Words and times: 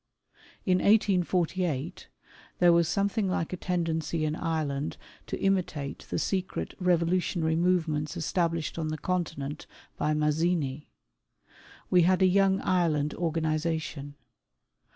In 0.65 0.79
1848, 0.79 2.07
there 2.57 2.73
was 2.73 2.87
something 2.87 3.27
like 3.29 3.53
a 3.53 3.55
tendency 3.55 4.25
in 4.25 4.35
Ireland 4.35 4.97
to 5.27 5.39
imitate 5.39 6.07
the 6.09 6.17
secret 6.17 6.73
revolutionary 6.79 7.55
movements 7.55 8.17
established 8.17 8.79
on 8.79 8.87
the 8.87 8.97
Continent 8.97 9.67
by 9.97 10.15
Mazzini. 10.15 10.89
We 11.91 12.01
had 12.01 12.23
a 12.23 12.25
Young 12.25 12.59
Ireland 12.61 13.13
Organization. 13.13 14.15